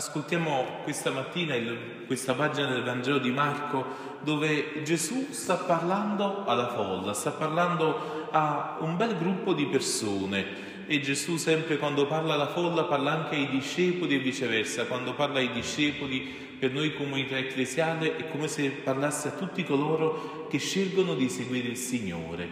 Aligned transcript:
Ascoltiamo 0.00 0.78
questa 0.82 1.10
mattina 1.10 1.54
il, 1.54 1.76
questa 2.06 2.32
pagina 2.32 2.68
del 2.68 2.82
Vangelo 2.82 3.18
di 3.18 3.30
Marco 3.30 3.84
dove 4.22 4.82
Gesù 4.82 5.26
sta 5.28 5.56
parlando 5.56 6.46
alla 6.46 6.68
folla, 6.68 7.12
sta 7.12 7.32
parlando 7.32 8.28
a 8.30 8.78
un 8.80 8.96
bel 8.96 9.18
gruppo 9.18 9.52
di 9.52 9.66
persone. 9.66 10.86
E 10.86 11.00
Gesù 11.00 11.36
sempre 11.36 11.76
quando 11.76 12.06
parla 12.06 12.32
alla 12.32 12.48
folla 12.48 12.84
parla 12.84 13.12
anche 13.12 13.34
ai 13.34 13.50
discepoli 13.50 14.14
e 14.14 14.20
viceversa, 14.20 14.86
quando 14.86 15.12
parla 15.12 15.38
ai 15.38 15.52
discepoli 15.52 16.20
per 16.58 16.72
noi 16.72 16.94
comunità 16.94 17.36
ecclesiale 17.36 18.16
è 18.16 18.30
come 18.30 18.48
se 18.48 18.70
parlasse 18.70 19.28
a 19.28 19.32
tutti 19.32 19.64
coloro 19.64 20.46
che 20.48 20.56
scelgono 20.56 21.12
di 21.12 21.28
seguire 21.28 21.68
il 21.68 21.76
Signore. 21.76 22.48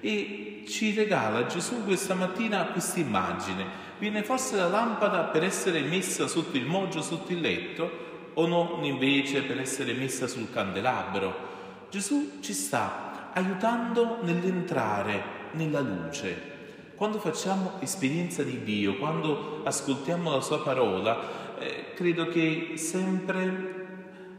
E 0.00 0.64
ci 0.66 0.94
regala 0.94 1.44
Gesù 1.44 1.84
questa 1.84 2.14
mattina 2.14 2.64
questa 2.68 3.00
immagine 3.00 3.85
viene 3.98 4.22
forse 4.22 4.56
la 4.56 4.68
lampada 4.68 5.24
per 5.24 5.44
essere 5.44 5.80
messa 5.80 6.26
sotto 6.26 6.56
il 6.56 6.66
moggio, 6.66 7.02
sotto 7.02 7.32
il 7.32 7.40
letto, 7.40 8.04
o 8.34 8.46
non 8.46 8.84
invece 8.84 9.42
per 9.42 9.60
essere 9.60 9.92
messa 9.94 10.26
sul 10.26 10.52
candelabro. 10.52 11.54
Gesù 11.90 12.38
ci 12.40 12.52
sta 12.52 13.30
aiutando 13.32 14.18
nell'entrare 14.22 15.22
nella 15.52 15.80
luce. 15.80 16.54
Quando 16.94 17.18
facciamo 17.18 17.72
esperienza 17.80 18.42
di 18.42 18.62
Dio, 18.62 18.96
quando 18.96 19.62
ascoltiamo 19.64 20.30
la 20.30 20.40
Sua 20.40 20.62
parola, 20.62 21.58
eh, 21.58 21.92
credo 21.94 22.28
che 22.28 22.72
sempre 22.76 23.85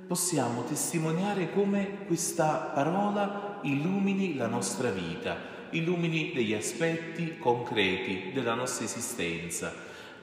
possiamo 0.07 0.63
testimoniare 0.63 1.51
come 1.51 2.05
questa 2.05 2.71
parola 2.73 3.59
illumini 3.63 4.35
la 4.35 4.47
nostra 4.47 4.89
vita 4.89 5.55
illumini 5.71 6.31
degli 6.33 6.53
aspetti 6.53 7.37
concreti 7.37 8.31
della 8.33 8.53
nostra 8.53 8.85
esistenza. 8.85 9.73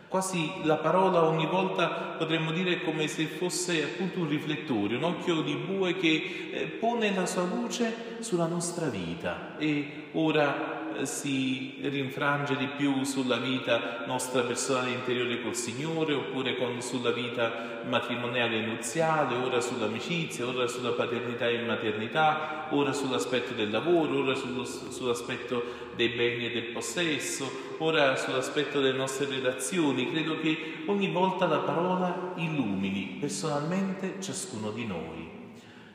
Quasi 0.09 0.49
la 0.63 0.77
parola 0.77 1.25
ogni 1.25 1.47
volta 1.47 1.89
potremmo 2.17 2.53
dire 2.53 2.83
come 2.83 3.09
se 3.09 3.27
fosse 3.27 3.83
appunto 3.83 4.21
un 4.21 4.29
riflettore, 4.29 4.97
un 4.97 5.03
occhio 5.03 5.43
di 5.43 5.55
bue 5.55 5.97
che 5.97 6.51
eh, 6.53 6.67
pone 6.67 7.13
la 7.13 7.27
sua 7.27 7.43
luce 7.43 8.17
sulla 8.21 8.47
nostra 8.47 8.87
vita 8.87 9.57
e 9.59 10.11
ora 10.13 10.74
si 11.03 11.77
rinfrange 11.81 12.57
di 12.57 12.67
più 12.77 13.05
sulla 13.05 13.37
vita 13.37 14.05
nostra 14.07 14.43
personale 14.43 14.91
interiore 14.91 15.43
col 15.43 15.55
Signore, 15.55 16.15
oppure 16.15 16.57
con, 16.57 16.81
sulla 16.81 17.11
vita 17.11 17.83
matrimoniale 17.87 18.59
e 18.59 18.67
nuziale, 18.67 19.35
ora 19.37 19.61
sull'amicizia, 19.61 20.47
ora 20.47 20.67
sulla 20.67 20.93
paternità 20.93 21.49
e 21.49 21.63
maternità, 21.63 22.69
ora 22.71 22.93
sull'aspetto 22.93 23.53
del 23.53 23.71
lavoro, 23.71 24.23
ora 24.23 24.35
sullo, 24.35 24.65
sull'aspetto 24.65 25.63
dei 25.97 26.09
beni 26.09 26.47
e 26.47 26.53
del 26.53 26.73
possesso, 26.73 27.51
ora 27.79 28.17
sull'aspetto 28.17 28.81
delle 28.81 28.97
nostre 28.97 29.27
relazioni. 29.27 30.11
Credo 30.11 30.39
che 30.41 30.85
ogni 30.87 31.11
volta 31.11 31.47
la 31.47 31.59
parola 31.59 32.33
illumini 32.37 33.17
personalmente 33.21 34.17
ciascuno 34.21 34.71
di 34.71 34.87
noi. 34.87 35.33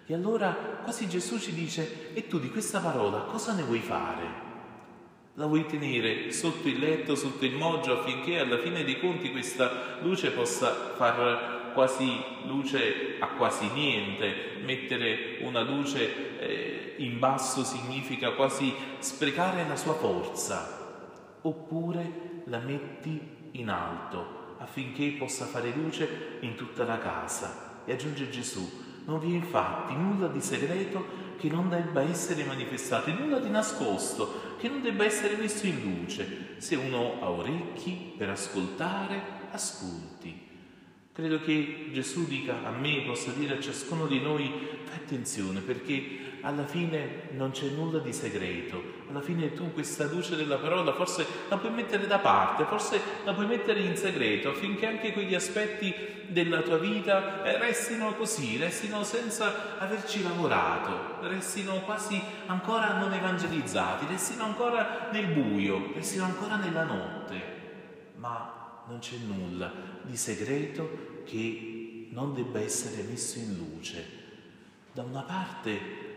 E 0.06 0.14
allora 0.16 0.80
quasi 0.84 1.08
Gesù 1.08 1.38
ci 1.38 1.54
dice, 1.54 2.14
e 2.14 2.26
tu 2.28 2.40
di 2.40 2.50
questa 2.50 2.80
parola 2.80 3.20
cosa 3.20 3.54
ne 3.54 3.62
vuoi 3.62 3.80
fare? 3.80 4.49
La 5.40 5.46
vuoi 5.46 5.66
tenere 5.66 6.34
sotto 6.34 6.68
il 6.68 6.80
letto, 6.80 7.16
sotto 7.16 7.46
il 7.46 7.56
moggio, 7.56 7.98
affinché 7.98 8.40
alla 8.40 8.58
fine 8.58 8.84
dei 8.84 9.00
conti 9.00 9.32
questa 9.32 9.98
luce 10.02 10.32
possa 10.32 10.94
far 10.98 11.72
quasi 11.74 12.22
luce 12.44 13.16
a 13.20 13.28
quasi 13.28 13.72
niente. 13.72 14.58
Mettere 14.66 15.38
una 15.44 15.62
luce 15.62 16.40
eh, 16.42 16.96
in 16.98 17.20
basso 17.20 17.64
significa 17.64 18.32
quasi 18.32 18.74
sprecare 18.98 19.66
la 19.66 19.78
sua 19.78 19.94
forza. 19.94 21.38
Oppure 21.44 22.42
la 22.48 22.60
metti 22.60 23.18
in 23.52 23.70
alto 23.70 24.58
affinché 24.58 25.16
possa 25.18 25.46
fare 25.46 25.72
luce 25.74 26.40
in 26.42 26.56
tutta 26.56 26.84
la 26.84 26.98
casa. 26.98 27.84
E 27.86 27.94
aggiunge 27.94 28.30
Gesù, 28.30 28.70
non 29.06 29.20
vi 29.20 29.32
è 29.32 29.36
infatti 29.36 29.96
nulla 29.96 30.28
di 30.28 30.42
segreto 30.42 31.29
che 31.40 31.50
non 31.50 31.70
debba 31.70 32.02
essere 32.02 32.44
manifestato, 32.44 33.12
nulla 33.12 33.40
di 33.40 33.50
nascosto, 33.50 34.56
che 34.60 34.68
non 34.68 34.82
debba 34.82 35.06
essere 35.06 35.38
messo 35.38 35.66
in 35.66 35.82
luce. 35.82 36.56
Se 36.58 36.76
uno 36.76 37.22
ha 37.22 37.30
orecchi 37.30 38.14
per 38.18 38.30
ascoltare, 38.30 39.22
ascolti. 39.52 40.49
Credo 41.12 41.42
che 41.42 41.90
Gesù 41.92 42.28
dica 42.28 42.66
a 42.66 42.72
me, 42.72 43.04
possa 43.06 43.32
dire 43.32 43.58
a 43.58 43.60
ciascuno 43.60 44.06
di 44.06 44.22
noi, 44.22 44.50
fai 44.86 44.96
attenzione 44.96 45.60
perché 45.60 46.28
alla 46.42 46.66
fine 46.66 47.30
non 47.32 47.52
c'è 47.52 47.70
nulla 47.70 48.00
di 48.00 48.14
segreto, 48.14 48.82
alla 49.10 49.22
fine 49.22 49.54
tu 49.54 49.74
questa 49.74 50.06
luce 50.06 50.36
della 50.36 50.58
parola 50.58 50.94
forse 50.94 51.26
la 51.50 51.58
puoi 51.58 51.72
mettere 51.72 52.08
da 52.08 52.20
parte, 52.20 52.64
forse 52.64 53.02
la 53.26 53.34
puoi 53.34 53.48
mettere 53.48 53.82
in 53.82 53.98
segreto 53.98 54.50
affinché 54.50 54.88
anche 54.88 55.12
quegli 55.12 55.36
aspetti 55.36 55.94
della 56.28 56.62
tua 56.62 56.78
vita 56.78 57.44
eh, 57.44 57.58
restino 57.58 58.14
così, 58.14 58.58
restino 58.58 59.04
senza 59.04 59.78
averci 59.80 60.24
lavorato, 60.24 61.28
restino 61.28 61.82
quasi 61.82 62.22
ancora 62.46 62.98
non 62.98 63.12
evangelizzati, 63.12 64.06
restino 64.08 64.44
ancora 64.44 65.10
nel 65.12 65.26
buio, 65.26 65.92
restino 65.94 66.26
ancora 66.26 66.56
nella 66.56 66.84
notte, 66.84 67.42
ma 68.16 68.59
non 68.90 69.00
c'è 69.00 69.18
nulla 69.18 69.72
di 70.02 70.18
segreto 70.18 71.22
che 71.24 72.08
non 72.10 72.34
debba 72.34 72.60
essere 72.60 73.04
messo 73.04 73.38
in 73.38 73.56
luce. 73.56 74.04
Da 74.92 75.04
una 75.04 75.22
parte 75.22 76.08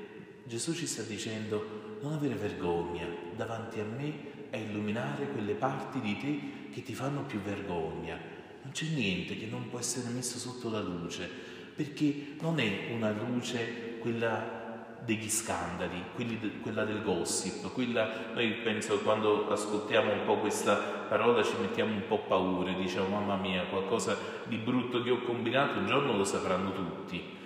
Gesù 0.46 0.72
ci 0.72 0.86
sta 0.86 1.02
dicendo 1.02 1.98
non 2.00 2.14
avere 2.14 2.34
vergogna 2.34 3.06
davanti 3.36 3.78
a 3.78 3.84
me 3.84 4.30
a 4.50 4.56
illuminare 4.56 5.28
quelle 5.28 5.52
parti 5.52 6.00
di 6.00 6.16
te 6.16 6.40
che 6.72 6.82
ti 6.82 6.94
fanno 6.94 7.24
più 7.24 7.40
vergogna. 7.40 8.18
Non 8.62 8.72
c'è 8.72 8.86
niente 8.86 9.36
che 9.36 9.46
non 9.46 9.68
può 9.68 9.78
essere 9.78 10.08
messo 10.08 10.38
sotto 10.38 10.70
la 10.70 10.80
luce, 10.80 11.28
perché 11.76 12.36
non 12.40 12.58
è 12.58 12.88
una 12.90 13.10
luce 13.10 13.98
quella 13.98 14.61
degli 15.04 15.28
scandali, 15.28 16.02
de, 16.16 16.60
quella 16.60 16.84
del 16.84 17.02
gossip, 17.02 17.72
quella, 17.72 18.08
noi 18.34 18.52
penso 18.62 19.00
quando 19.00 19.48
ascoltiamo 19.48 20.12
un 20.12 20.24
po' 20.24 20.36
questa 20.38 20.76
parola 20.76 21.42
ci 21.42 21.54
mettiamo 21.60 21.92
un 21.92 22.06
po' 22.06 22.20
paura, 22.20 22.72
diciamo 22.72 23.08
mamma 23.08 23.36
mia, 23.36 23.64
qualcosa 23.64 24.16
di 24.46 24.56
brutto 24.56 25.02
che 25.02 25.10
ho 25.10 25.22
combinato, 25.22 25.78
un 25.78 25.86
giorno 25.86 26.16
lo 26.16 26.24
sapranno 26.24 26.72
tutti 26.72 27.40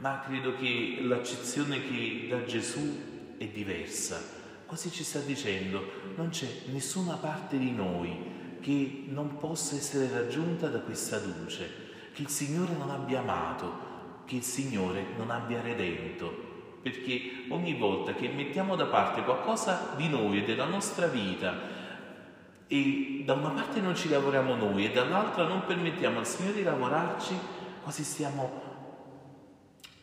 ma 0.00 0.20
credo 0.20 0.54
che 0.56 0.98
l'accezione 1.02 1.86
che 1.86 2.26
dà 2.28 2.42
Gesù 2.44 3.36
è 3.36 3.46
diversa. 3.46 4.38
Quasi 4.66 4.90
ci 4.90 5.04
sta 5.04 5.18
dicendo, 5.20 5.82
non 6.16 6.30
c'è 6.30 6.46
nessuna 6.66 7.16
parte 7.16 7.58
di 7.58 7.70
noi 7.70 8.58
che 8.60 9.04
non 9.08 9.36
possa 9.36 9.76
essere 9.76 10.08
raggiunta 10.10 10.68
da 10.68 10.80
questa 10.80 11.18
luce, 11.18 11.88
che 12.12 12.22
il 12.22 12.28
Signore 12.28 12.72
non 12.74 12.90
abbia 12.90 13.20
amato, 13.20 13.88
che 14.24 14.36
il 14.36 14.42
Signore 14.42 15.04
non 15.16 15.30
abbia 15.30 15.60
redento. 15.60 16.48
Perché 16.82 17.44
ogni 17.48 17.74
volta 17.74 18.14
che 18.14 18.28
mettiamo 18.28 18.74
da 18.74 18.86
parte 18.86 19.22
qualcosa 19.22 19.94
di 19.96 20.08
noi 20.08 20.38
e 20.38 20.44
della 20.44 20.64
nostra 20.64 21.06
vita, 21.06 21.78
e 22.66 23.22
da 23.24 23.34
una 23.34 23.50
parte 23.50 23.80
non 23.80 23.96
ci 23.96 24.08
lavoriamo 24.08 24.54
noi 24.54 24.86
e 24.86 24.92
dall'altra 24.92 25.44
non 25.44 25.64
permettiamo 25.66 26.20
al 26.20 26.26
Signore 26.26 26.54
di 26.54 26.62
lavorarci, 26.62 27.36
quasi 27.82 28.04
stiamo 28.04 28.68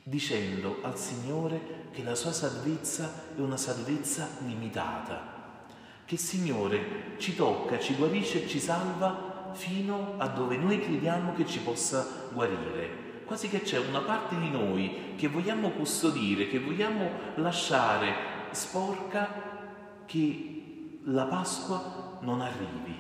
dicendo 0.04 0.80
al 0.82 0.98
Signore 0.98 1.90
che 1.92 2.04
la 2.04 2.14
sua 2.14 2.32
salvezza 2.32 3.10
è 3.36 3.40
una 3.40 3.58
salvezza 3.58 4.28
limitata, 4.46 5.66
che 6.06 6.16
il 6.16 6.20
Signore 6.20 7.16
ci 7.18 7.36
tocca, 7.36 7.80
ci 7.80 7.96
guarisce 7.96 8.44
e 8.44 8.48
ci 8.48 8.60
salva 8.60 9.52
fino 9.54 10.16
a 10.18 10.28
dove 10.28 10.58
noi 10.58 10.80
crediamo 10.80 11.34
che 11.34 11.46
ci 11.46 11.60
possa 11.60 12.28
guarire. 12.34 13.07
Quasi 13.28 13.50
che 13.50 13.62
c'è 13.62 13.78
una 13.78 14.00
parte 14.00 14.40
di 14.40 14.50
noi 14.50 15.16
che 15.18 15.28
vogliamo 15.28 15.72
custodire, 15.72 16.48
che 16.48 16.60
vogliamo 16.60 17.10
lasciare 17.36 18.16
sporca, 18.52 20.02
che 20.06 21.00
la 21.04 21.26
Pasqua 21.26 22.20
non 22.22 22.40
arrivi. 22.40 22.96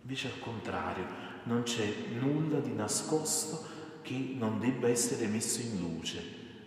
Invece 0.00 0.28
al 0.28 0.40
contrario, 0.40 1.04
non 1.42 1.62
c'è 1.64 1.92
nulla 2.18 2.58
di 2.60 2.72
nascosto 2.72 3.66
che 4.00 4.34
non 4.38 4.58
debba 4.60 4.88
essere 4.88 5.26
messo 5.26 5.60
in 5.60 5.78
luce. 5.78 6.22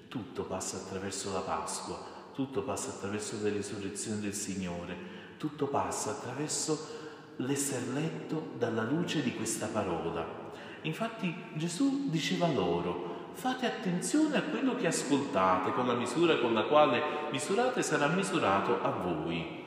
Tutto 0.07 0.43
passa 0.43 0.77
attraverso 0.77 1.33
la 1.33 1.39
Pasqua, 1.39 1.97
tutto 2.31 2.61
passa 2.61 2.91
attraverso 2.91 3.39
la 3.41 3.49
risurrezione 3.49 4.19
del 4.19 4.35
Signore, 4.35 4.95
tutto 5.37 5.65
passa 5.65 6.11
attraverso 6.11 6.99
l'essere 7.37 7.87
letto 7.91 8.51
dalla 8.59 8.83
luce 8.83 9.23
di 9.23 9.33
questa 9.33 9.65
parola. 9.65 10.49
Infatti 10.83 11.33
Gesù 11.53 12.09
diceva 12.09 12.47
loro, 12.47 13.29
fate 13.33 13.65
attenzione 13.65 14.37
a 14.37 14.41
quello 14.41 14.75
che 14.75 14.87
ascoltate, 14.87 15.73
con 15.73 15.85
la 15.85 15.93
misura 15.93 16.37
con 16.37 16.53
la 16.53 16.63
quale 16.63 17.01
misurate 17.31 17.83
sarà 17.83 18.07
misurato 18.07 18.81
a 18.81 18.89
voi. 18.89 19.59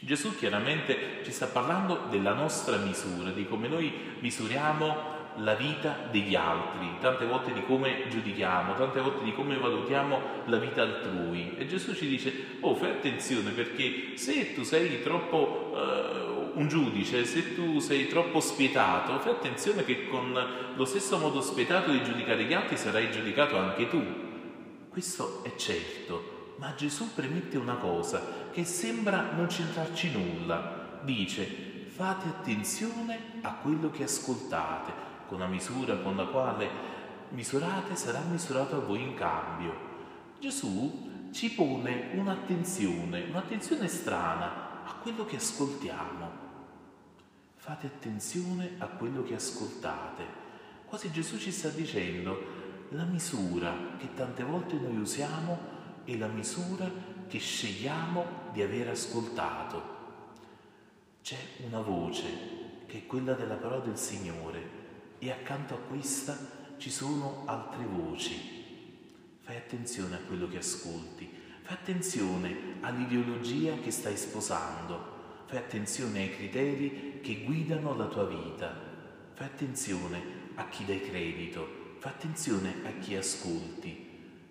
Gesù 0.00 0.34
chiaramente 0.36 1.20
ci 1.24 1.32
sta 1.32 1.46
parlando 1.46 2.06
della 2.08 2.32
nostra 2.32 2.76
misura, 2.76 3.30
di 3.30 3.46
come 3.46 3.68
noi 3.68 3.92
misuriamo 4.20 5.18
la 5.36 5.54
vita 5.54 5.96
degli 6.10 6.34
altri, 6.34 6.88
tante 7.00 7.24
volte 7.26 7.52
di 7.52 7.64
come 7.64 8.08
giudichiamo, 8.08 8.74
tante 8.74 9.00
volte 9.00 9.24
di 9.24 9.32
come 9.32 9.56
valutiamo 9.56 10.20
la 10.46 10.58
vita 10.58 10.82
altrui. 10.82 11.56
E 11.56 11.66
Gesù 11.66 11.94
ci 11.94 12.06
dice, 12.06 12.32
oh 12.60 12.74
fai 12.74 12.90
attenzione 12.90 13.50
perché 13.50 14.12
se 14.14 14.54
tu 14.54 14.62
sei 14.62 15.02
troppo... 15.02 15.72
Uh, 15.74 16.39
un 16.54 16.68
giudice, 16.68 17.24
se 17.24 17.54
tu 17.54 17.78
sei 17.78 18.06
troppo 18.06 18.40
spietato, 18.40 19.18
fai 19.20 19.32
attenzione 19.32 19.84
che 19.84 20.08
con 20.08 20.32
lo 20.74 20.84
stesso 20.84 21.18
modo 21.18 21.40
spietato 21.40 21.90
di 21.90 22.02
giudicare 22.02 22.44
gli 22.44 22.52
altri 22.52 22.76
sarai 22.76 23.10
giudicato 23.10 23.56
anche 23.56 23.88
tu. 23.88 24.02
Questo 24.88 25.42
è 25.44 25.54
certo, 25.56 26.54
ma 26.58 26.74
Gesù 26.74 27.14
premette 27.14 27.58
una 27.58 27.76
cosa 27.76 28.48
che 28.50 28.64
sembra 28.64 29.32
non 29.32 29.46
c'entrarci 29.46 30.10
nulla. 30.10 30.98
Dice, 31.02 31.86
fate 31.86 32.28
attenzione 32.28 33.40
a 33.42 33.54
quello 33.54 33.90
che 33.90 34.04
ascoltate, 34.04 34.92
con 35.28 35.38
la 35.38 35.46
misura 35.46 35.96
con 35.96 36.16
la 36.16 36.24
quale 36.24 36.68
misurate 37.30 37.94
sarà 37.94 38.20
misurato 38.28 38.76
a 38.76 38.80
voi 38.80 39.02
in 39.02 39.14
cambio. 39.14 39.88
Gesù 40.40 41.28
ci 41.32 41.52
pone 41.52 42.10
un'attenzione, 42.14 43.26
un'attenzione 43.28 43.86
strana 43.86 44.69
a 44.90 44.94
quello 44.94 45.24
che 45.24 45.36
ascoltiamo. 45.36 46.48
Fate 47.54 47.86
attenzione 47.86 48.74
a 48.78 48.86
quello 48.88 49.22
che 49.22 49.34
ascoltate. 49.34 50.38
Quasi 50.84 51.12
Gesù 51.12 51.38
ci 51.38 51.52
sta 51.52 51.68
dicendo, 51.68 52.58
la 52.90 53.04
misura 53.04 53.72
che 53.98 54.12
tante 54.14 54.42
volte 54.42 54.74
noi 54.74 54.96
usiamo 54.96 55.58
è 56.04 56.16
la 56.16 56.26
misura 56.26 56.90
che 57.28 57.38
scegliamo 57.38 58.50
di 58.52 58.62
aver 58.62 58.88
ascoltato. 58.88 59.98
C'è 61.22 61.38
una 61.66 61.80
voce 61.80 62.82
che 62.86 62.98
è 62.98 63.06
quella 63.06 63.34
della 63.34 63.54
parola 63.54 63.84
del 63.84 63.98
Signore 63.98 64.78
e 65.20 65.30
accanto 65.30 65.74
a 65.74 65.78
questa 65.88 66.36
ci 66.78 66.90
sono 66.90 67.44
altre 67.46 67.84
voci. 67.84 68.58
Fai 69.42 69.56
attenzione 69.56 70.16
a 70.16 70.20
quello 70.26 70.48
che 70.48 70.58
ascolti, 70.58 71.30
Fai 71.70 71.78
attenzione 71.78 72.78
all'ideologia 72.80 73.74
che 73.80 73.92
stai 73.92 74.16
sposando, 74.16 75.44
fai 75.46 75.58
attenzione 75.58 76.18
ai 76.18 76.34
criteri 76.34 77.20
che 77.22 77.44
guidano 77.44 77.94
la 77.94 78.06
tua 78.06 78.24
vita, 78.24 78.74
fai 79.34 79.46
attenzione 79.46 80.20
a 80.56 80.66
chi 80.66 80.84
dai 80.84 81.00
credito, 81.00 81.94
fai 81.98 82.10
attenzione 82.10 82.74
a 82.82 82.90
chi 82.98 83.14
ascolti. 83.14 84.08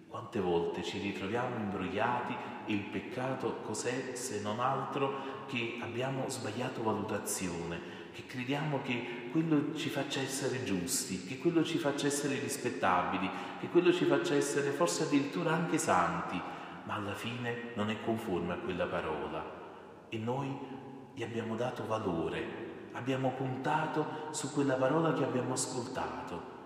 Quante 0.07 0.39
volte 0.39 0.81
ci 0.81 0.97
ritroviamo 0.99 1.57
imbrogliati 1.57 2.33
e 2.67 2.71
il 2.71 2.83
peccato 2.83 3.57
cos'è 3.63 4.11
se 4.13 4.39
non 4.39 4.61
altro 4.61 5.45
che 5.47 5.77
abbiamo 5.81 6.29
sbagliato 6.29 6.83
valutazione, 6.83 7.81
che 8.13 8.25
crediamo 8.27 8.81
che 8.81 9.27
quello 9.29 9.75
ci 9.75 9.89
faccia 9.89 10.21
essere 10.21 10.63
giusti, 10.63 11.25
che 11.25 11.37
quello 11.37 11.65
ci 11.65 11.79
faccia 11.79 12.07
essere 12.07 12.39
rispettabili, 12.39 13.29
che 13.59 13.67
quello 13.67 13.91
ci 13.91 14.05
faccia 14.05 14.35
essere 14.35 14.71
forse 14.71 15.03
addirittura 15.03 15.51
anche 15.51 15.77
santi 15.77 16.41
ma 16.89 16.95
alla 16.95 17.13
fine 17.13 17.71
non 17.75 17.91
è 17.91 18.01
conforme 18.01 18.53
a 18.53 18.57
quella 18.57 18.87
parola 18.87 20.07
e 20.09 20.17
noi 20.17 20.57
gli 21.13 21.21
abbiamo 21.21 21.55
dato 21.55 21.85
valore, 21.85 22.89
abbiamo 22.93 23.29
puntato 23.33 24.31
su 24.31 24.51
quella 24.51 24.73
parola 24.73 25.13
che 25.13 25.23
abbiamo 25.23 25.53
ascoltato. 25.53 26.57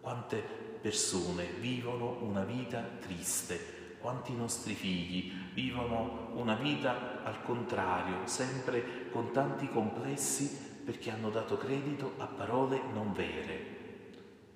Quante 0.00 0.38
persone 0.80 1.44
vivono 1.60 2.16
una 2.22 2.42
vita 2.42 2.80
triste, 2.98 3.98
quanti 4.00 4.34
nostri 4.34 4.74
figli 4.74 5.32
vivono 5.54 6.30
una 6.34 6.56
vita 6.56 7.22
al 7.22 7.40
contrario, 7.42 8.26
sempre 8.26 9.08
con 9.10 9.30
tanti 9.30 9.68
complessi 9.68 10.82
perché 10.84 11.12
hanno 11.12 11.30
dato 11.30 11.56
credito 11.56 12.14
a 12.18 12.26
parole 12.26 12.80
non 12.92 13.12
vere. 13.12 13.76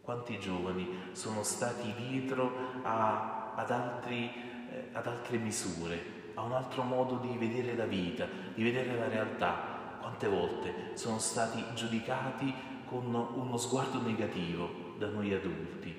Quanti 0.01 0.41
giovani 0.41 1.13
sono 1.13 1.45
stati 1.45 1.95
dietro 1.95 2.81
a, 2.83 3.53
ad 3.55 3.71
altri 3.71 4.51
ad 4.93 5.07
altre 5.07 5.39
misure, 5.39 6.21
a 6.35 6.43
un 6.43 6.53
altro 6.53 6.83
modo 6.83 7.17
di 7.17 7.37
vedere 7.37 7.77
la 7.77 7.87
vita, 7.87 8.27
di 8.55 8.63
vedere 8.63 8.97
la 8.97 9.09
realtà. 9.09 9.99
Quante 10.01 10.29
volte 10.29 10.91
sono 10.95 11.19
stati 11.19 11.63
giudicati 11.75 12.53
con 12.87 13.15
uno 13.15 13.57
sguardo 13.57 14.01
negativo 14.03 14.95
da 14.99 15.09
noi 15.09 15.33
adulti, 15.33 15.95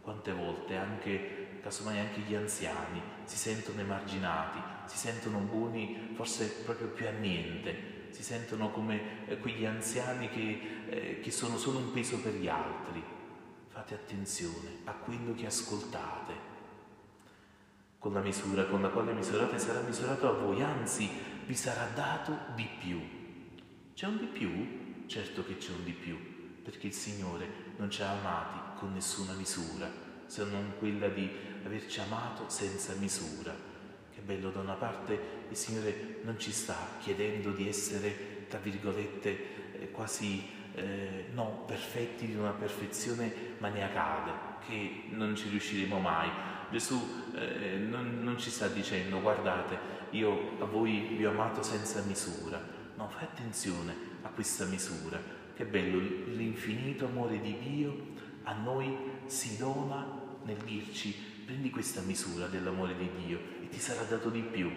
quante 0.00 0.32
volte 0.32 0.76
anche, 0.76 1.58
casomai 1.60 1.98
anche 1.98 2.20
gli 2.20 2.34
anziani, 2.34 3.00
si 3.24 3.36
sentono 3.36 3.80
emarginati, 3.80 4.58
si 4.84 4.96
sentono 4.96 5.38
buoni 5.38 6.12
forse 6.14 6.62
proprio 6.64 6.88
più 6.88 7.06
a 7.06 7.10
niente, 7.10 8.06
si 8.10 8.22
sentono 8.22 8.70
come 8.70 9.26
eh, 9.26 9.38
quegli 9.38 9.64
anziani 9.64 10.28
che, 10.30 10.60
eh, 10.88 11.20
che 11.20 11.30
sono 11.30 11.58
solo 11.58 11.78
un 11.78 11.92
peso 11.92 12.18
per 12.20 12.34
gli 12.34 12.48
altri. 12.48 13.02
Fate 13.68 13.94
attenzione 13.94 14.78
a 14.84 14.92
quello 14.92 15.34
che 15.34 15.46
ascoltate, 15.46 16.32
con 17.98 18.12
la 18.12 18.20
misura 18.20 18.64
con 18.66 18.80
la 18.80 18.88
quale 18.88 19.12
misurate 19.12 19.58
sarà 19.58 19.80
misurato 19.80 20.28
a 20.28 20.32
voi, 20.32 20.62
anzi 20.62 21.10
vi 21.46 21.54
sarà 21.54 21.88
dato 21.94 22.38
di 22.54 22.68
più. 22.78 23.00
C'è 23.94 24.06
un 24.06 24.18
di 24.18 24.26
più? 24.26 25.06
Certo 25.06 25.44
che 25.44 25.56
c'è 25.56 25.72
un 25.72 25.84
di 25.84 25.92
più, 25.92 26.16
perché 26.62 26.86
il 26.86 26.92
Signore 26.92 27.46
non 27.76 27.90
ci 27.90 28.02
ha 28.02 28.10
amati 28.10 28.78
con 28.78 28.92
nessuna 28.92 29.32
misura, 29.32 29.90
se 30.26 30.44
non 30.44 30.74
quella 30.78 31.08
di 31.08 31.28
averci 31.64 31.98
amato 32.00 32.48
senza 32.48 32.92
misura. 32.94 33.52
Che 34.14 34.20
bello, 34.20 34.50
da 34.50 34.60
una 34.60 34.74
parte 34.74 35.46
il 35.48 35.56
Signore 35.56 36.20
non 36.22 36.38
ci 36.38 36.52
sta 36.52 36.76
chiedendo 37.00 37.50
di 37.50 37.66
essere, 37.66 38.46
tra 38.48 38.58
virgolette, 38.60 39.80
eh, 39.80 39.90
quasi 39.90 40.46
eh, 40.74 41.26
no, 41.32 41.64
perfetti 41.66 42.26
di 42.26 42.36
una 42.36 42.52
perfezione 42.52 43.56
maniacale, 43.58 44.56
che 44.68 45.04
non 45.10 45.34
ci 45.34 45.48
riusciremo 45.48 45.98
mai, 45.98 46.28
Gesù 46.70 47.00
eh, 47.34 47.76
non, 47.78 48.22
non, 48.22 48.38
ci 48.38 48.50
sta 48.50 48.68
dicendo 48.68 49.20
guardate, 49.20 49.78
io 50.10 50.60
a 50.60 50.66
voi 50.66 51.14
vi 51.16 51.24
ho 51.24 51.30
amato 51.30 51.62
senza 51.62 52.02
misura. 52.02 52.60
No, 52.96 53.08
fai 53.08 53.24
attenzione 53.24 53.94
a 54.22 54.28
questa 54.28 54.64
misura. 54.66 55.20
Che 55.54 55.64
bello, 55.64 55.98
l'infinito 55.98 57.06
amore 57.06 57.40
di 57.40 57.58
Dio 57.58 58.16
a 58.44 58.52
noi 58.54 58.96
si 59.26 59.56
dona 59.56 60.06
nel 60.44 60.56
dirci 60.58 61.14
prendi 61.44 61.70
questa 61.70 62.02
misura 62.02 62.46
dell'amore 62.46 62.94
di 62.94 63.10
Dio 63.24 63.38
e 63.62 63.68
ti 63.68 63.78
sarà 63.78 64.02
dato 64.02 64.28
di 64.28 64.42
più. 64.42 64.70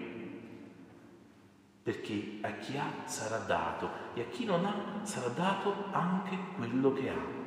Perché 1.84 2.38
a 2.42 2.52
chi 2.54 2.78
ha 2.78 2.90
sarà 3.06 3.40
dato 3.40 3.90
e 4.14 4.22
a 4.22 4.26
chi 4.26 4.46
non 4.46 4.66
ha 4.66 5.04
sarà 5.04 5.28
dato 5.28 5.88
anche 5.92 6.38
quello 6.56 6.94
che 6.94 7.10
ha. 7.10 7.41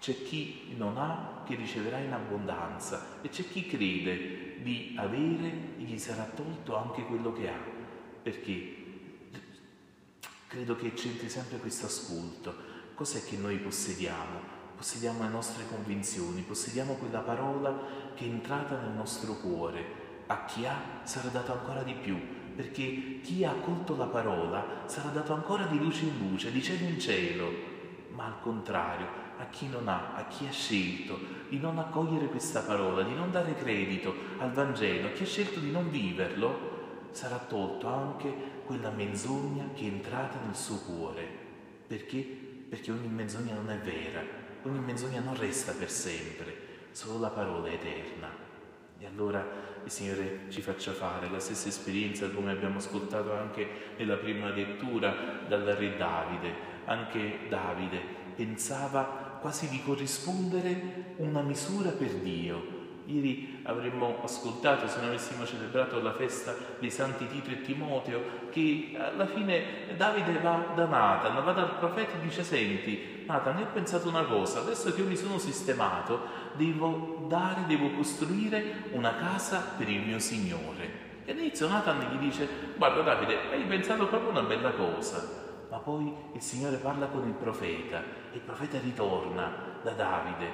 C'è 0.00 0.22
chi 0.22 0.74
non 0.76 0.96
ha 0.96 1.42
che 1.44 1.56
riceverà 1.56 1.98
in 1.98 2.12
abbondanza 2.12 3.18
e 3.20 3.28
c'è 3.28 3.48
chi 3.48 3.66
crede 3.66 4.62
di 4.62 4.94
avere 4.96 5.76
e 5.78 5.82
gli 5.82 5.98
sarà 5.98 6.24
tolto 6.24 6.76
anche 6.76 7.02
quello 7.04 7.32
che 7.32 7.48
ha. 7.48 7.58
Perché 8.22 8.76
credo 10.46 10.76
che 10.76 10.94
c'entri 10.94 11.28
sempre 11.28 11.58
questo 11.58 11.86
ascolto. 11.86 12.54
Cos'è 12.94 13.24
che 13.24 13.36
noi 13.36 13.58
possediamo? 13.58 14.56
Possediamo 14.76 15.22
le 15.22 15.28
nostre 15.28 15.64
convinzioni, 15.68 16.42
possediamo 16.42 16.94
quella 16.94 17.20
parola 17.20 17.76
che 18.14 18.24
è 18.24 18.28
entrata 18.28 18.80
nel 18.80 18.92
nostro 18.92 19.34
cuore. 19.34 20.06
A 20.26 20.44
chi 20.44 20.64
ha 20.66 21.00
sarà 21.02 21.28
dato 21.28 21.52
ancora 21.52 21.82
di 21.82 21.94
più, 21.94 22.16
perché 22.54 23.20
chi 23.22 23.44
ha 23.44 23.50
accolto 23.50 23.96
la 23.96 24.06
parola 24.06 24.82
sarà 24.86 25.08
dato 25.08 25.32
ancora 25.32 25.64
di 25.66 25.78
luce 25.78 26.04
in 26.04 26.18
luce, 26.18 26.52
di 26.52 26.62
cielo 26.62 26.84
in 26.84 27.00
cielo, 27.00 27.50
ma 28.18 28.24
al 28.24 28.40
contrario 28.40 29.06
a 29.38 29.46
chi 29.46 29.68
non 29.68 29.86
ha, 29.86 30.16
a 30.16 30.26
chi 30.26 30.44
ha 30.48 30.50
scelto 30.50 31.16
di 31.48 31.60
non 31.60 31.78
accogliere 31.78 32.26
questa 32.26 32.62
parola, 32.62 33.04
di 33.04 33.14
non 33.14 33.30
dare 33.30 33.54
credito 33.54 34.12
al 34.38 34.50
Vangelo, 34.50 35.06
a 35.06 35.10
chi 35.12 35.22
ha 35.22 35.26
scelto 35.26 35.60
di 35.60 35.70
non 35.70 35.88
viverlo, 35.88 37.10
sarà 37.12 37.36
tolto 37.36 37.86
anche 37.86 38.34
quella 38.64 38.90
menzogna 38.90 39.68
che 39.72 39.82
è 39.82 39.86
entrata 39.86 40.40
nel 40.44 40.56
suo 40.56 40.78
cuore. 40.80 41.26
Perché? 41.86 42.18
Perché 42.68 42.90
ogni 42.90 43.06
menzogna 43.06 43.54
non 43.54 43.70
è 43.70 43.78
vera, 43.78 44.20
ogni 44.64 44.80
menzogna 44.80 45.20
non 45.20 45.36
resta 45.36 45.70
per 45.70 45.88
sempre, 45.88 46.56
solo 46.90 47.20
la 47.20 47.30
parola 47.30 47.68
è 47.68 47.74
eterna. 47.74 48.28
E 48.98 49.06
allora 49.06 49.46
il 49.84 49.90
Signore 49.92 50.46
ci 50.48 50.60
faccia 50.60 50.90
fare 50.90 51.30
la 51.30 51.38
stessa 51.38 51.68
esperienza 51.68 52.28
come 52.30 52.50
abbiamo 52.50 52.78
ascoltato 52.78 53.32
anche 53.32 53.94
nella 53.96 54.16
prima 54.16 54.50
lettura 54.50 55.44
dal 55.46 55.62
Re 55.62 55.96
Davide. 55.96 56.77
Anche 56.88 57.40
Davide 57.50 58.00
pensava 58.34 59.38
quasi 59.40 59.68
di 59.68 59.82
corrispondere 59.82 61.14
una 61.18 61.42
misura 61.42 61.90
per 61.90 62.08
Dio. 62.14 62.76
Ieri 63.04 63.60
avremmo 63.64 64.22
ascoltato, 64.22 64.86
se 64.88 65.00
non 65.00 65.08
avessimo 65.08 65.44
celebrato 65.44 66.00
la 66.00 66.14
festa 66.14 66.54
dei 66.78 66.90
Santi 66.90 67.26
Tito 67.26 67.50
e 67.50 67.60
Timoteo, 67.60 68.48
che 68.50 68.96
alla 68.98 69.26
fine 69.26 69.94
Davide 69.96 70.38
va 70.40 70.72
da 70.74 70.86
Nathan, 70.86 71.44
va 71.44 71.52
dal 71.52 71.76
profeta 71.78 72.12
e 72.18 72.20
dice, 72.22 72.42
senti, 72.42 73.24
Nathan, 73.26 73.58
io 73.58 73.64
ho 73.64 73.72
pensato 73.72 74.08
una 74.08 74.24
cosa, 74.24 74.60
adesso 74.60 74.92
che 74.94 75.02
io 75.02 75.06
mi 75.06 75.16
sono 75.16 75.38
sistemato, 75.38 76.20
devo 76.56 77.26
dare, 77.28 77.64
devo 77.66 77.90
costruire 77.90 78.84
una 78.92 79.14
casa 79.14 79.74
per 79.76 79.88
il 79.88 80.00
mio 80.00 80.18
Signore. 80.18 81.06
E 81.26 81.32
all'inizio 81.32 81.68
Nathan 81.68 81.98
gli 82.12 82.18
dice, 82.18 82.48
guarda 82.76 83.02
Davide, 83.02 83.38
hai 83.50 83.64
pensato 83.64 84.06
proprio 84.06 84.30
una 84.30 84.42
bella 84.42 84.70
cosa, 84.70 85.47
ma 85.70 85.78
poi 85.78 86.12
il 86.34 86.40
Signore 86.40 86.76
parla 86.76 87.06
con 87.06 87.26
il 87.26 87.34
profeta 87.34 88.02
e 88.32 88.36
il 88.36 88.40
profeta 88.40 88.78
ritorna 88.80 89.80
da 89.82 89.92
Davide 89.92 90.46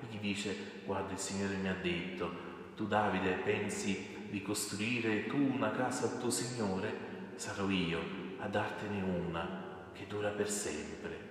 e 0.00 0.06
gli 0.10 0.18
dice 0.18 0.82
guarda 0.84 1.12
il 1.12 1.18
Signore 1.18 1.54
mi 1.56 1.68
ha 1.68 1.74
detto 1.74 2.48
tu 2.76 2.86
Davide 2.86 3.32
pensi 3.44 4.28
di 4.30 4.42
costruire 4.42 5.26
tu 5.26 5.36
una 5.36 5.70
casa 5.72 6.06
al 6.06 6.20
tuo 6.20 6.30
Signore? 6.30 7.08
sarò 7.36 7.68
io 7.70 7.98
a 8.38 8.48
dartene 8.48 9.02
una 9.02 9.88
che 9.92 10.06
dura 10.06 10.28
per 10.30 10.50
sempre. 10.50 11.28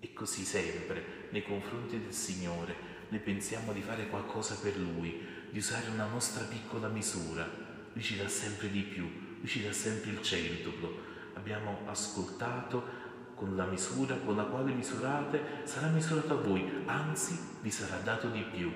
E 0.00 0.12
così 0.12 0.44
sempre, 0.44 1.28
nei 1.30 1.42
confronti 1.42 2.00
del 2.00 2.12
Signore, 2.12 2.74
noi 3.08 3.20
pensiamo 3.20 3.72
di 3.72 3.80
fare 3.80 4.08
qualcosa 4.08 4.56
per 4.56 4.76
Lui, 4.76 5.20
di 5.50 5.58
usare 5.58 5.90
una 5.90 6.06
nostra 6.06 6.44
piccola 6.44 6.88
misura. 6.88 7.48
Lui 7.92 8.02
ci 8.02 8.16
dà 8.16 8.28
sempre 8.28 8.70
di 8.70 8.82
più, 8.82 9.08
Lui 9.38 9.46
ci 9.48 9.62
dà 9.62 9.72
sempre 9.72 10.10
il 10.10 10.22
centuplo. 10.22 11.16
Abbiamo 11.38 11.78
ascoltato 11.86 13.06
con 13.34 13.54
la 13.54 13.64
misura 13.66 14.16
con 14.16 14.34
la 14.34 14.42
quale 14.42 14.72
misurate 14.72 15.40
sarà 15.62 15.86
misurato 15.86 16.32
a 16.32 16.42
voi, 16.42 16.82
anzi 16.86 17.38
vi 17.62 17.70
sarà 17.70 17.98
dato 17.98 18.26
di 18.28 18.42
più. 18.42 18.72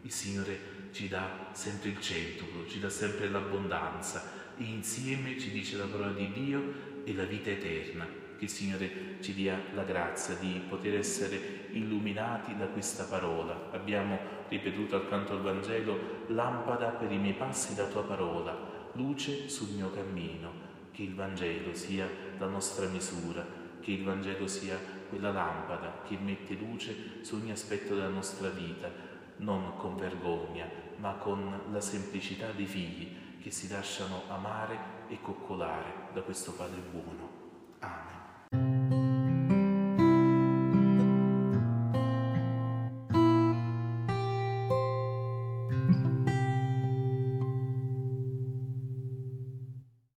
Il 0.00 0.10
Signore 0.10 0.88
ci 0.92 1.08
dà 1.08 1.50
sempre 1.52 1.90
il 1.90 2.00
centuplo, 2.00 2.66
ci 2.66 2.80
dà 2.80 2.88
sempre 2.88 3.28
l'abbondanza 3.28 4.22
e 4.56 4.64
insieme 4.64 5.38
ci 5.38 5.50
dice 5.50 5.76
la 5.76 5.84
parola 5.84 6.12
di 6.12 6.32
Dio 6.32 7.02
e 7.04 7.12
la 7.14 7.24
vita 7.24 7.50
eterna. 7.50 8.06
Che 8.38 8.44
il 8.44 8.50
Signore 8.50 9.18
ci 9.20 9.34
dia 9.34 9.60
la 9.74 9.84
grazia 9.84 10.34
di 10.36 10.62
poter 10.66 10.94
essere 10.94 11.68
illuminati 11.72 12.56
da 12.56 12.66
questa 12.66 13.04
parola. 13.04 13.68
Abbiamo 13.72 14.18
ripetuto 14.48 14.96
accanto 14.96 15.32
al 15.32 15.42
Vangelo, 15.42 16.24
lampada 16.28 16.88
per 16.88 17.12
i 17.12 17.18
miei 17.18 17.34
passi 17.34 17.76
la 17.76 17.86
tua 17.86 18.04
parola, 18.04 18.90
luce 18.92 19.50
sul 19.50 19.74
mio 19.74 19.90
cammino. 19.90 20.65
Che 20.96 21.02
il 21.02 21.14
Vangelo 21.14 21.74
sia 21.74 22.08
la 22.38 22.46
nostra 22.46 22.86
misura, 22.86 23.44
che 23.82 23.90
il 23.90 24.02
Vangelo 24.02 24.46
sia 24.46 24.78
quella 25.10 25.30
lampada 25.30 26.00
che 26.06 26.16
mette 26.16 26.54
luce 26.54 27.22
su 27.22 27.34
ogni 27.34 27.50
aspetto 27.50 27.94
della 27.94 28.08
nostra 28.08 28.48
vita, 28.48 28.90
non 29.36 29.76
con 29.76 29.94
vergogna, 29.98 30.66
ma 30.96 31.12
con 31.16 31.64
la 31.70 31.80
semplicità 31.82 32.50
dei 32.52 32.64
figli 32.64 33.14
che 33.42 33.50
si 33.50 33.68
lasciano 33.68 34.22
amare 34.28 34.78
e 35.08 35.20
coccolare 35.20 36.08
da 36.14 36.22
questo 36.22 36.52
Padre 36.52 36.80
buono. 36.80 37.28
Amen. 37.80 38.15